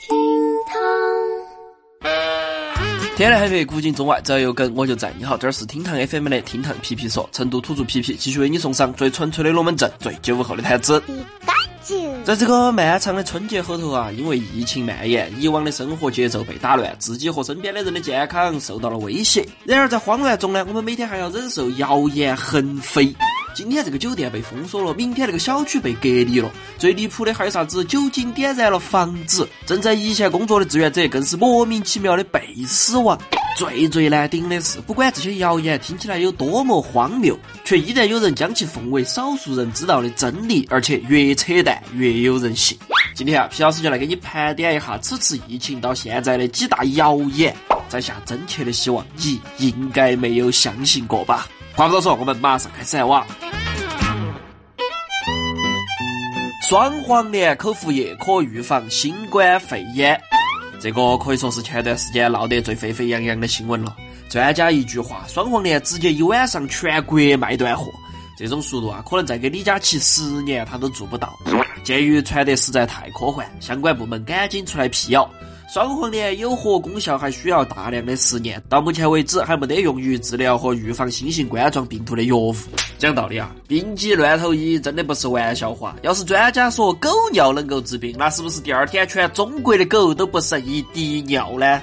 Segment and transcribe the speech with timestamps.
[0.00, 0.16] 厅
[0.68, 0.78] 堂，
[3.16, 5.12] 天南海北，古今中外，只要有梗我就在。
[5.18, 11.02] 你好，这儿是厅堂 FM 的厅堂皮皮说，成都土著皮皮继续为你送上最纯粹的龙门阵，最九五后的谈资。
[12.22, 19.44] 在这个漫长的春节后头啊，因为疫情蔓延，以往的生活节奏被打乱，自己和身边的人的健康受到了威胁。
[19.64, 23.12] 然而在慌乱中呢，我们每天还要忍受谣言横飞。
[23.54, 26.50] 今天这个酒店被封锁了，明天那个小区被隔离了。
[26.78, 27.84] 最离谱的还有啥子？
[27.84, 33.18] 酒精点燃了房子，正在一线工作的志愿者更是莫名其妙的被死亡。
[33.56, 42.78] 最最难顶的是，不管这些谣言听起来有多么荒谬，却依然有人将其奉为少数人知道的真理，而且越扯淡越有人信。
[43.16, 47.52] 今天啊，皮老师就来给你盘点一下此次疫情到现在的几大谣言，
[47.88, 51.48] 在下真切的希望你应该没有相信过吧。
[51.78, 53.24] 话不多说，我们马上开始来哇。
[56.68, 60.20] 双黄连口服液可预防新冠肺炎。
[60.80, 63.96] 这个可以说是前段时间闹得最沸沸扬扬的新闻了。
[64.28, 67.84] 专家一句话，双黄连直接一晚上全国卖断货，
[68.36, 71.32] 这种速度啊，可能再给李佳琦十年他都做不到。
[71.84, 75.30] 鉴于传得实在太科幻，相关部门赶紧出来辟谣。
[75.68, 78.62] 双黄连有何功效，还需要大量的实验。
[78.70, 82.54] 到目前为止，还没得用于治疗和预防新型冠状病毒的药物。
[82.96, 85.94] 讲道理啊，病急乱投医真的不是玩笑话。
[86.00, 91.78] 要是专家说狗尿能够治病，那是不是第二天全中国的狗都不剩一滴尿呢？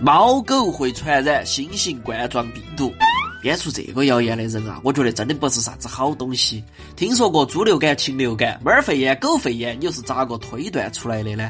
[0.00, 2.92] 猫狗会传染新型冠状病毒，
[3.40, 6.62] 编出这个谣言的人啊，我觉得真的不是啥子好东西。
[6.96, 11.48] 听说过猪流感、禽流感、猫儿肺炎、狗肺炎，你又是咋个推断出来的呢？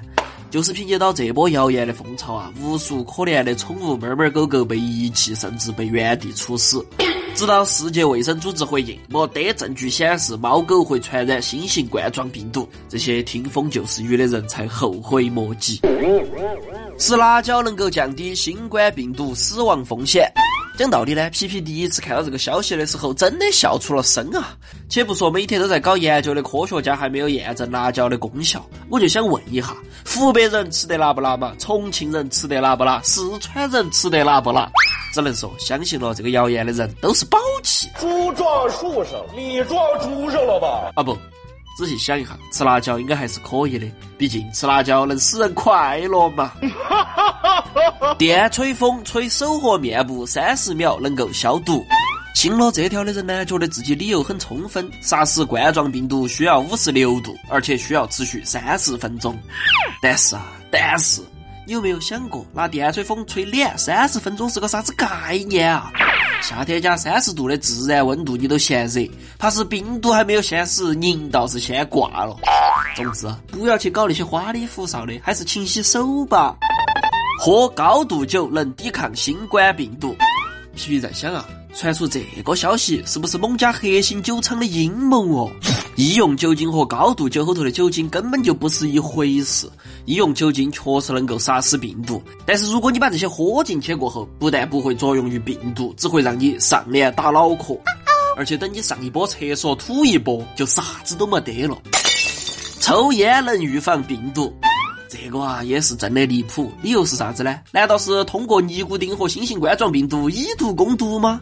[0.50, 6.84] 就是凭借到这波谣言的风潮啊，无数可怜的宠物猫猫狗狗被遗弃，甚至被原地处死。
[7.34, 15.80] 直到世界卫生组织回应，没得证据显示猫狗会传染新型冠状病毒，这些听风就是雨的人才后悔莫及。
[16.96, 20.32] 吃辣椒能够降低新冠病毒死亡风险。
[20.76, 24.54] 讲道理呢，皮皮第一次看到这个消息的时候，真的笑出了声啊！
[24.90, 29.74] 且不说每天都在搞研究的科学家还没有验证辣椒的功效，我就想问一下：
[30.06, 31.54] 湖北人吃得辣不辣嘛？
[31.58, 33.00] 重庆人吃得辣不辣？
[33.02, 34.70] 四川人吃得辣不辣？
[35.14, 37.88] 只能说，相信了这个谣言的人都是宝气。
[37.98, 40.92] 猪撞树上，你撞猪上了吧？
[40.94, 41.16] 啊不。
[41.76, 46.52] 仔细想一下，吃辣椒应该还是可以的，毕竟吃辣椒能使人快乐嘛。
[48.18, 51.84] 电吹风吹手和面部三十秒能够消毒。
[52.34, 54.90] 信了这条的人呢，觉得自己理由很充分。
[55.00, 59.38] 杀死冠状病毒需要五十六度，而且需要持续三十分钟。
[60.02, 61.22] 但是啊，但是
[61.66, 65.90] 你有没有想过，拿电吹风吹脸三十分钟是个啥子概念啊？
[66.40, 69.00] 夏天加三十度的自然温度，你都嫌热，
[69.36, 72.36] 怕是病毒还没有先死，您倒是先挂了。
[72.94, 76.56] 总之，不要去搞那些花里胡哨的，还是勤洗手吧。
[77.40, 80.14] 喝高度酒能抵抗新冠病毒。
[80.76, 81.44] 皮皮在想啊，
[81.78, 85.52] 传出这个消息，是不是某家核心酒厂的阴谋哦？
[85.94, 89.68] 医用酒精和高度酒后头的酒精根本就不是一回事。
[90.06, 97.78] 医用酒精确实能够杀死病毒，但是如果你把这些喝进去过后，不但不会作用于病毒，只会让你上脸打脑壳，
[98.36, 101.76] 而且等你上一波厕所吐一波，就啥子都没得了。
[102.80, 104.50] 抽烟能预防病毒。
[105.08, 107.60] 这个啊也是真的离谱，理由是啥子呢？
[107.70, 111.40] 难道是通过尼古丁和新型冠状病毒以毒攻毒吗？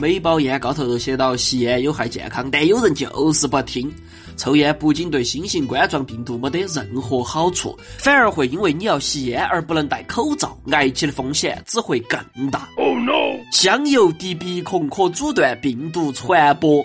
[0.00, 3.92] 每包烟高头都写到吸烟有害健康，但有人就是不听。
[4.36, 12.18] 抽烟不仅对新型冠状病毒没得任何好处，反而会因为你要吸烟而不能戴口罩，挨起的风险只会更
[12.50, 12.68] 大。
[12.76, 13.40] Oh no！
[13.52, 16.84] 香油滴鼻孔可阻断病毒传播。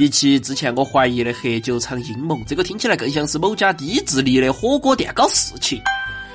[0.00, 5.78] 比起之前我怀疑的黑酒厂阴谋，这个听起来更像是某家低智力的火锅店搞事情。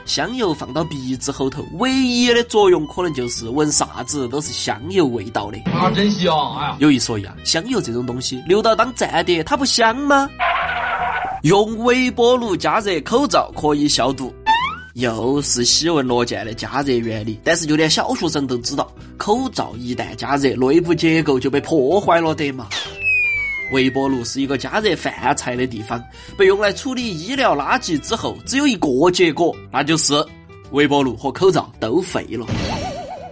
[0.05, 5.57] 香油放到鼻子后头，唯一的作用可能就是闻啥子都是香油味道的。
[5.71, 6.31] 啊，真香！
[6.59, 10.29] 哎呀，有一说一啊，香油这种东西留到当蘸碟，它不香吗？
[11.41, 14.31] 用微波炉加热口罩可以消毒，
[14.93, 17.39] 又是喜闻乐见的加热原理。
[17.43, 22.67] 但是就连小学生都知道，口罩一旦加热，内部结构就被破坏了的嘛。
[23.71, 26.01] 微波炉是一个加热饭菜的地方，
[26.37, 30.13] 被用来处理医疗垃圾之后，只有一个结果，那就是
[30.71, 32.45] 微波炉和口罩都废了。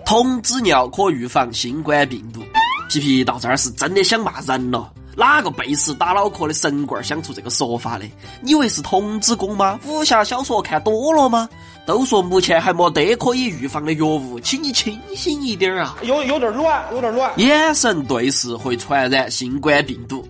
[0.05, 2.41] 童子尿可预防新冠病毒，
[2.89, 4.91] 皮皮到这儿是真的想骂人了。
[5.15, 8.05] 哪个背时打脑壳的神棍想出这个说法的？
[8.41, 9.79] 你以为是童子功吗？
[9.85, 11.47] 武侠小说看多了吗？
[11.85, 15.97] 都说目前还没得可以预防的药物，请你清醒一点啊！
[16.01, 17.31] 有有点乱，有点乱。
[17.37, 20.25] 眼神对视会传染新冠病毒。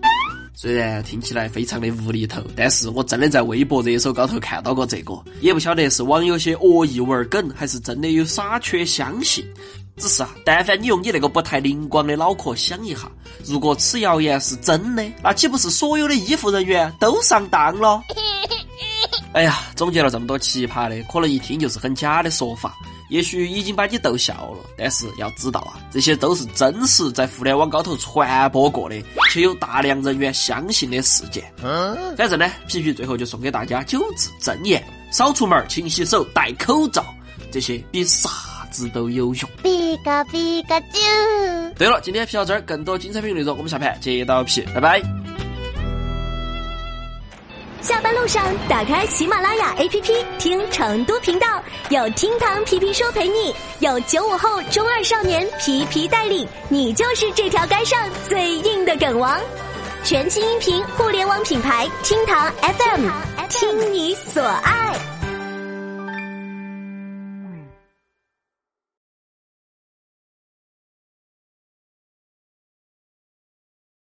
[0.56, 9.44] 虽然听起来非常的无厘头，但是我真的在微博热搜高头看到过这个，也不晓得是网友些恶意玩梗，还是真的有傻缺相信。
[9.96, 13.10] 只是啊，但凡你用你那个不太灵光的脑壳想一下，
[13.44, 18.02] 如果此谣言是真的，那岂不是所有的医护人员都上当了？
[19.32, 22.74] 哎呀，总结了这么多奇葩的，可能一听就是很假的说法。
[23.10, 28.96] 也许已经把你逗笑了，但是要知道啊，这些都是真实在互联网高头传播过的，
[29.30, 31.44] 且有大量人员相信的事件。
[31.62, 34.82] 嗯反正呢，皮皮最后就送给大家九字真言：
[35.12, 37.04] 少出门，勤洗手，戴口罩，
[37.52, 38.30] 这些比啥
[38.74, 39.50] 子都有用。
[39.62, 41.72] 比个比个啾！
[41.78, 45.00] 对了，今天皮到这儿，更多精彩评论内容，我们下盘接到皮，拜拜。
[47.80, 59.38] 下班路上打开喜马拉雅 APP 听成都频道，有厅堂皮皮说陪你，有九五后中二少年皮皮带领，你就是这条街上最硬的梗王。
[60.02, 63.08] 全新音频互联网品牌厅堂 FM，
[63.48, 65.13] 听你所爱。